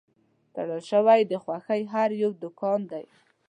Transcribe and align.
تړل 0.53 0.81
شوی 0.91 1.19
د 1.31 1.33
خوښۍ 1.43 1.81
هر 1.93 2.09
یو 2.23 2.31
دوکان 2.43 2.79
دی 2.91 3.03